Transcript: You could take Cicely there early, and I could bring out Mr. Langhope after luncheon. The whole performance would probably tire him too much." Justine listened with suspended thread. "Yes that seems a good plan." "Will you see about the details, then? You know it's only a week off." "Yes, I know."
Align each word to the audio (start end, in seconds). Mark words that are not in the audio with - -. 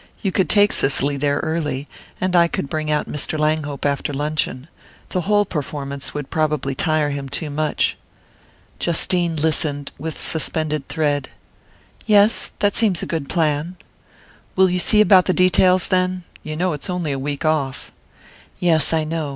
You 0.23 0.31
could 0.31 0.49
take 0.49 0.73
Cicely 0.73 1.15
there 1.15 1.37
early, 1.41 1.87
and 2.19 2.35
I 2.35 2.47
could 2.47 2.71
bring 2.71 2.89
out 2.89 3.05
Mr. 3.07 3.37
Langhope 3.37 3.85
after 3.85 4.11
luncheon. 4.11 4.67
The 5.09 5.21
whole 5.21 5.45
performance 5.45 6.11
would 6.11 6.31
probably 6.31 6.73
tire 6.73 7.11
him 7.11 7.29
too 7.29 7.51
much." 7.51 7.97
Justine 8.79 9.35
listened 9.35 9.91
with 9.99 10.19
suspended 10.19 10.87
thread. 10.87 11.29
"Yes 12.07 12.51
that 12.57 12.75
seems 12.75 13.03
a 13.03 13.13
good 13.13 13.29
plan." 13.29 13.75
"Will 14.55 14.71
you 14.71 14.79
see 14.79 15.01
about 15.01 15.25
the 15.25 15.33
details, 15.33 15.89
then? 15.89 16.23
You 16.41 16.55
know 16.55 16.73
it's 16.73 16.89
only 16.89 17.11
a 17.11 17.19
week 17.19 17.45
off." 17.45 17.91
"Yes, 18.59 18.93
I 18.93 19.03
know." 19.03 19.29